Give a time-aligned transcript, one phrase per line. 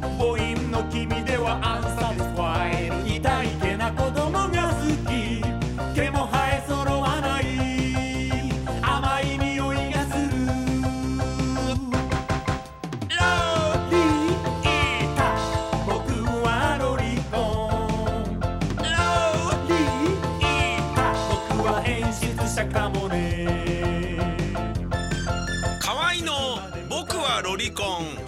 [0.00, 5.42] 母音の君ではアンサティスファイル痛いけな子供が好き。
[5.94, 7.44] 毛も生え揃わない。
[8.80, 10.14] 甘い匂いがす。
[10.18, 10.28] る
[13.10, 13.16] ロ
[13.90, 15.20] リータ。
[15.86, 15.90] 僕
[16.46, 16.46] は
[16.80, 17.68] ロリコン
[18.78, 18.86] ロ
[19.68, 20.98] リータ。
[21.56, 23.16] 僕は演出者かもね。
[25.80, 26.60] 河合の。
[26.88, 28.27] 僕はロリコン。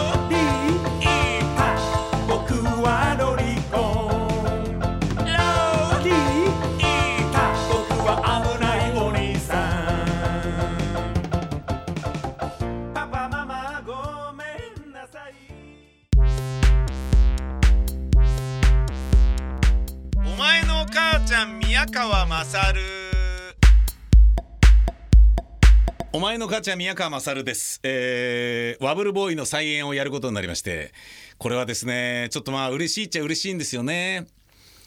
[21.81, 22.79] 宮川勝。
[26.13, 30.93] お前の母ちゃん宮川勝です、えー、ワブルボーイの再演をやることになりまして
[31.39, 34.27] これはですねちょっとまあ嬉しいっちゃ嬉しいんですよね。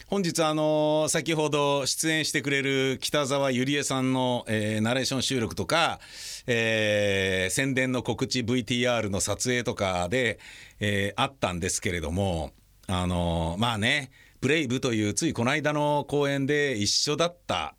[0.07, 5.99] 本日あの先ほど出演してくれる北沢ゆりえさんの、えーナレーション収録とか、
[6.47, 10.39] えー宣伝の告知 VTR の撮影とかで、
[10.79, 12.53] えーあったんですけれども
[12.87, 14.11] あのまあね
[14.45, 17.75] ブレイブというついこの間の公演で一緒だった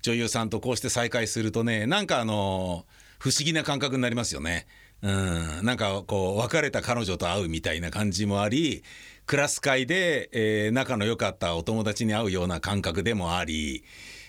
[0.00, 2.86] 女優さんとこうして再会するとねなんかあの
[3.18, 4.68] 不思議な感覚になりますよね。
[5.02, 8.84] うん、なんかこう別れた彼女と会うみたいな感じもあり
[9.26, 13.82] クラス会で、えー仲の良かったお友達に会うような感覚でもあり、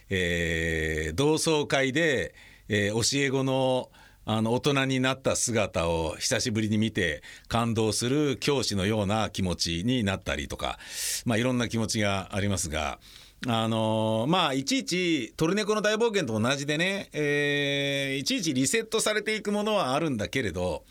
[0.09, 2.33] えー同窓会で、
[2.67, 3.91] えー教え子の
[4.25, 10.79] あの大人になった姿を久しぶりに見て感動する教師のような気持ちになったりとか、
[11.25, 12.99] まあ、いろんな気持ちがありますが。
[13.47, 20.83] あのーまあいちいち「トルネコの大冒険」と同じでね、えーいちいちリセットされていくものはあるんだけれど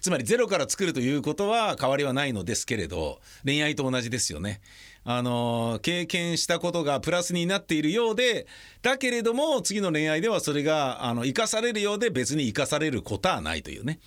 [0.00, 4.60] つまりゼロから作るということは変わりはないのですけれど恋愛と同じですよね。
[5.04, 8.46] あの経験したことがプラスになっているようで
[8.82, 13.98] だけれども次の恋愛ではそれがあの生かされるようで別に生かされることはないというね。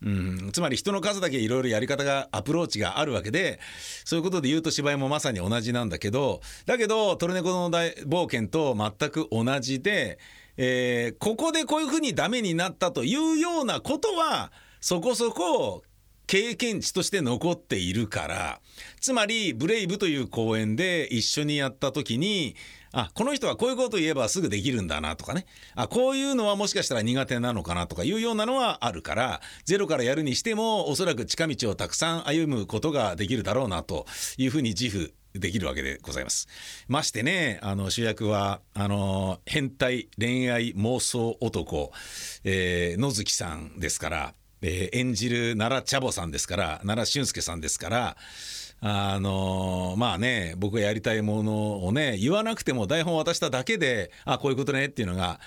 [0.00, 3.58] うん、つまり人の数だけいろいろやり方がアプローチがあるわけで
[4.04, 10.18] そういうことで言うと芝居もまさに同じなんだけどだけど「トルネコの大冒険」と全く同じで、
[10.56, 15.82] えーここでこういうふうにダメになったというようなことはそこそこ
[16.26, 18.60] 経験値として残っているから
[19.00, 22.54] つまり「ブレイブ」という公演で一緒にやった時に
[22.92, 34.06] あこの人はこういうことを言えばすぐできるんだなとかねあこういうのはもしかしたら苦手なのかなとかいうようなのはあるからゼロからやるにしてもおそらく近道をたくさん歩むことができるだろうなと
[34.36, 36.48] いうふうに自負できるわけでございます。
[36.88, 41.92] ましてねあの主役はあの変態恋愛妄想男、
[42.44, 48.16] えー野月さんですから、えー演じる奈良茶坊さんですから奈良俊介さんですから。
[48.80, 55.40] あのまあね僕がやりたいものをね言わなくても台本渡しただけであこういうことねっていうのが、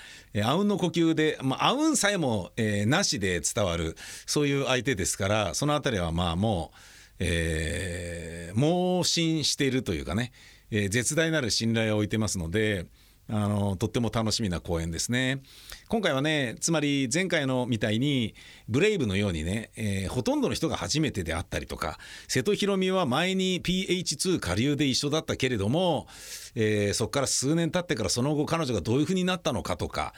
[0.44, 3.96] あうんの呼吸で、まあ、うんさえも、えーなしで伝わる
[4.26, 6.76] そういう相手ですからそのあたりはまあもう、
[7.20, 10.32] えー盲信しているというかね、
[10.70, 12.84] えー絶大なる信頼を置いてますので。
[13.34, 15.42] あのとっても楽しみな公演ですね。
[15.88, 18.34] 今回はねつまり前回のみたいに
[18.68, 21.98] ブレイブのようにね、えーほとんどの人が初めてであったりとか
[22.28, 26.06] 瀬戸宏美は前に PH2 下流で一緒だったけれども、
[26.54, 30.12] えーそこから数年経ってからその後彼女がどういうふうになったのかとか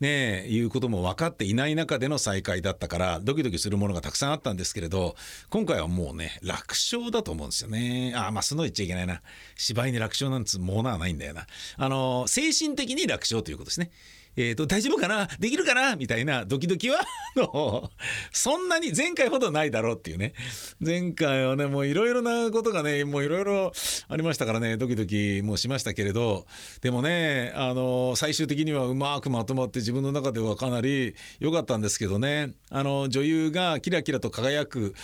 [0.00, 5.14] ねえいうことも分かっていない中での再会だったからドキドキするものがたくさんあったんですけれど
[5.50, 8.12] 今回はもうね楽勝だと思うんですよね。
[8.16, 9.22] あまあその言っちゃいけないな。
[9.56, 11.46] 芝居に楽勝なんつうものはないんだよな。
[11.76, 13.90] あの精神的に楽勝ということですね。
[14.36, 15.28] えー、と大丈夫かな？
[15.38, 15.96] できるかな？
[15.96, 17.00] みたいなドキドキは
[17.36, 17.90] の
[18.32, 20.34] そんなに前回ほどないだろうっていうね。
[20.80, 23.72] 前回はねもういろいろなことがねもういろいろ
[24.08, 26.46] ありましたからねドキドキもしましたけれど。
[26.80, 32.52] でもねあの最終的にはうまくまとまって自分の中ではかなり良かったんですけどね。
[32.70, 34.94] あの女優がキラキラと輝く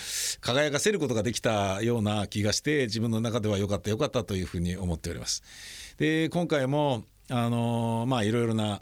[0.41, 5.43] 輝かせることができたような気がして自分の中では良かった良かったというふうに思っております。
[5.97, 8.81] で今回もあのまあいろいろな、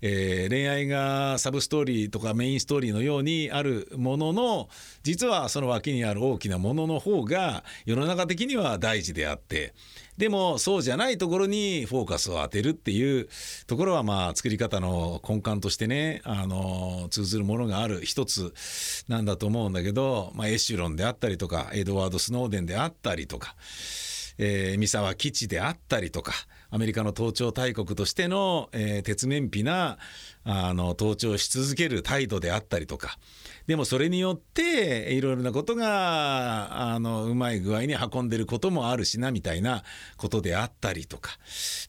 [0.00, 4.68] えー恋愛がサブストーリーとかメインストーリーのようにあるものの
[5.02, 9.74] 実はその脇にある大きなものの方が世の中的には大事であって
[10.18, 13.28] でもそうじゃないところにフォーカスを当てるっていう
[13.66, 18.52] ところはまあ作り方の根幹としてねあの通ずるものがある一つ
[19.08, 23.54] なんだと思うんだけど、まあ、エシュロンであったりとかエドワード・スノーデンであったりとか。
[24.38, 26.32] えー三沢基地であったりとか
[26.74, 29.98] アメリカの盗聴大国としての、えー鉄面皮な
[30.44, 33.18] あの盗聴し続ける態度であったりとか。
[33.66, 39.84] でもそれによっていろいろなことがあのうまい具合に運んでることもあるしなみたいな
[40.16, 41.38] ことであったりとか。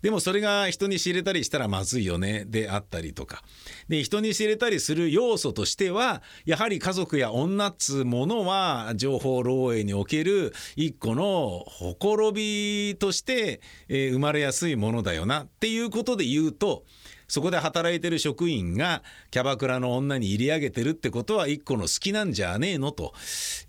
[0.01, 3.41] でもそれが人に知れたりしたらまずいよねであったりとか。
[3.87, 16.83] で人に知れたりする要素としてはやはり家族や女っつうものは情報漏洩における一個のほころびとして、えー生まれやすいものだよなっていうことで言うと
[17.27, 23.13] そこで働いてる職員がキャバクラの女に入り上げてるってことは一個の好きなんじゃねえのと、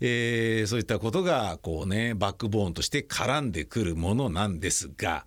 [0.01, 5.25] えーそういったことがこうねバックボーンとして絡んでくるものなんですが、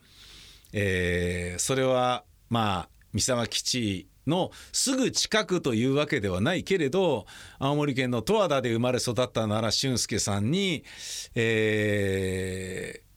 [0.73, 7.27] えーそれはまあ三沢基地のすぐ近くというわけではないけれど
[7.59, 10.85] 青森県の十和田で生まれ育った奈良俊介さんに、
[11.35, 13.09] えー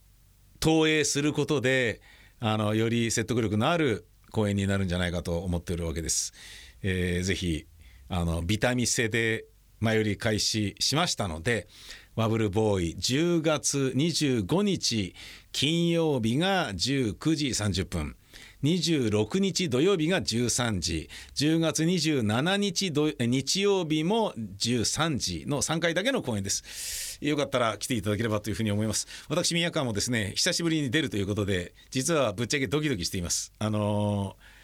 [0.62, 2.02] 投影することで
[2.44, 6.34] あのより説得力のある講演になるんじゃないかと思っているわけです。
[6.82, 7.68] えーぜひ
[8.10, 9.46] あのビタミセで
[9.80, 11.68] 前売り開始しましたので
[12.16, 15.14] ワブルボーイ10月25日
[15.52, 18.16] 金曜日が19時30分
[18.64, 34.62] 26日土曜日が13時10月27日土日曜日も13時の3回だけの公演ですよかったら来ていただければというふうに思います私宮川もですね久しぶりに出るということで実はぶっちゃけドキドキしていますあのー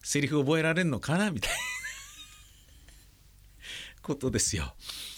[0.00, 1.32] セリフ覚えられるのかな？
[1.32, 1.56] みたいな
[4.00, 4.72] ことですよ。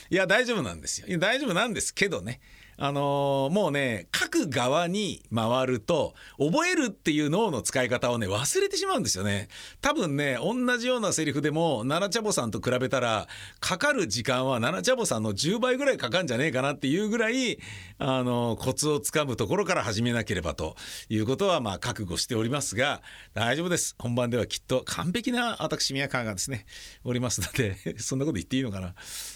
[0.08, 1.18] いや大丈夫なんですよ。
[1.18, 2.40] 大丈夫なんですけどね。
[2.82, 9.48] あのーもうね書く側に回ると覚えるっていう脳の使い方をね忘れてしまうんですよね。
[9.82, 13.28] 多分ね同じようなセリフでも奈良茶坊さんと比べたら
[13.60, 17.58] かかる時間は奈良茶坊さんの10倍ぐらいかかんじゃねえかなっていうぐらい
[17.98, 20.74] あのコツをつかむところから始めなければと
[21.10, 23.02] いうことはまあ覚悟しておりますが
[23.34, 23.94] 大丈夫です。
[23.98, 26.64] 本番ではきっと完璧な私宮川がですね
[27.04, 28.94] おりますので そんなこと言っていいのかな、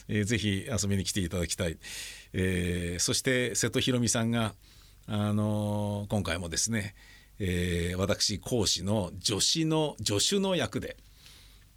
[0.08, 1.76] えーぜひ遊びに来ていただきたい、
[2.34, 4.54] えーそして瀬戸ひろみさんが、
[5.06, 6.94] あのー今回もですね、
[7.38, 10.96] えー私講師の助手の助手の役で、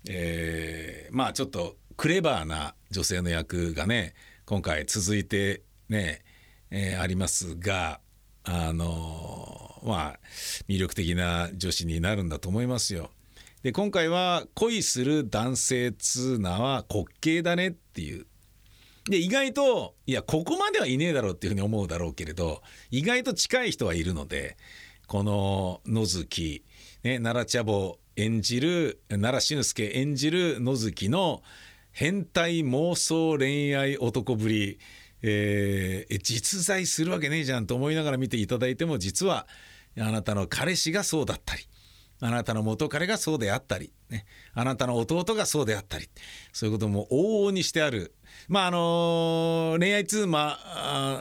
[0.10, 4.14] えーまあちょっとクレバーな女性の役がね
[4.46, 6.24] 今回続いてね、
[6.72, 8.00] えーありますが
[8.44, 10.20] あのーまあ
[10.68, 13.12] 魅力的な女子になるんだと思いますよ。
[13.64, 18.26] で今回は恋する男性通なは滑稽だねっていう
[19.10, 22.62] で意外といやここまではいねえだろうっていうふうに思うだろうけれど
[22.92, 24.58] 意外と近い人はいるので
[25.08, 26.64] この野月、
[27.04, 31.42] ね、奈良茶坊演じる奈良俊介演じる野月の
[31.92, 34.80] 変態妄想恋愛男ぶり、
[35.22, 39.48] えー実在するわけねえじゃんと思いながら見ていただいても実は
[39.98, 41.64] あなたの彼氏がそうだったり
[42.20, 46.08] あなたの元彼がそうであったり、ね、あなたの弟がそうであったり
[46.54, 48.14] そういうことも往々にしてある
[48.48, 50.58] まああの恋愛通ま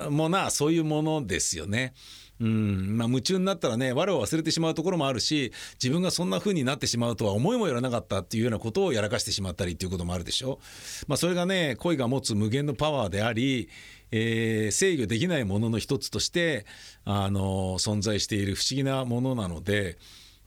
[0.04, 1.94] あもなそういうものですよね。
[2.38, 5.52] うんまあ、夢中になったらね我を忘れてしまうところもあるし
[5.82, 10.60] 自分がそんな風になってしまうとは思いもよらなかったっていうようなことをやらかしてしまったりっていうこともあるでしょ。
[11.08, 13.70] まあ、それがね恋が持つ無限のパワーであり、
[14.10, 16.66] えー制御できないものの一つとして
[17.04, 19.96] あの存在している不思議なものなので。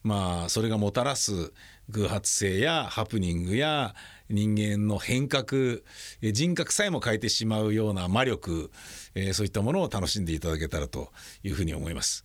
[0.04, 1.52] まあそれがもたらす
[1.90, 3.96] 偶発性やハプニングや
[4.30, 5.80] 人間の変革
[6.22, 8.72] 人格さえも変えてしまうような魔力、
[9.16, 11.12] えそういったものを楽しんでいただけたらと
[11.44, 12.24] いうふうに思います。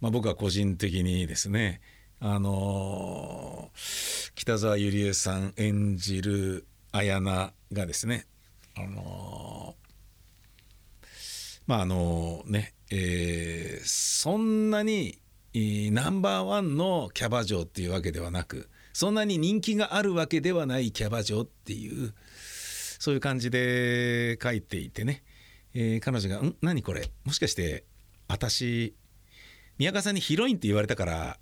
[0.00, 1.80] まあ、僕は個人的にですね
[2.20, 8.26] あのー北沢ゆりえさん演じる綾菜がですね
[8.76, 11.06] あのー
[11.66, 15.20] まああのね、えーそんなに
[15.54, 22.14] ナンバーワンのキャバ嬢っていうわけではなくそんなに人気があるわけではないキャバ嬢っていう
[23.00, 25.24] そういう感じで書いていてね、
[25.74, 26.56] えー彼女が「ん？
[26.62, 27.10] 何これ？
[27.24, 27.84] もしかして
[28.28, 28.94] 私
[29.78, 31.38] 宮川さんにヒロインって言われたから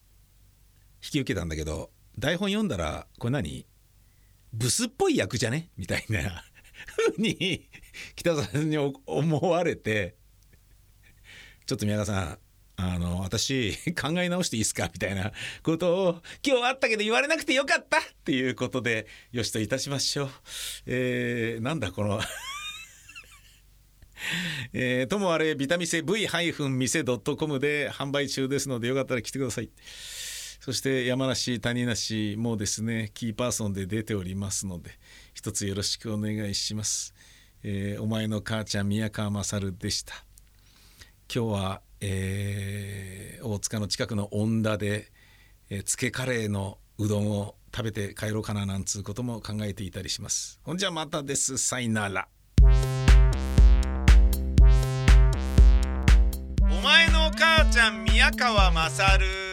[1.05, 3.67] 引き受けたんだけど台本読んだらこれ何？
[4.55, 5.69] ブスっぽい役じゃね？
[5.77, 6.43] みたいな
[6.87, 7.69] ふうに
[8.17, 10.17] 北沢さんに思われて
[11.67, 12.39] ちょっと宮川さん
[12.83, 14.91] あの私 考え直していいですか？
[14.93, 20.31] みたいなことを今日あったけど言われなくてよかったっていうことでよしといたしましょう。
[20.87, 22.21] えー、なんだこの
[24.73, 29.71] えー、ともあれビタミセ V-mise.com で販売中ですのでよかったら来てください。
[30.61, 34.97] そして山梨谷梨もですねキーパーソンで出ておりますので
[35.35, 37.15] 一つよろしくお願いします。
[37.65, 40.25] えーお前の母ちゃん宮川勝でした。
[41.35, 45.11] 今日は、えー大塚の近くの恩田で、
[45.69, 50.61] えー、つけカレーのうどんを食べて帰ろうかななんつうことも考えていたりします。
[50.63, 51.59] ほんじゃまたです。
[51.59, 52.29] さいなら。
[52.63, 52.65] お
[56.85, 59.52] 前の母ちゃん宮川勝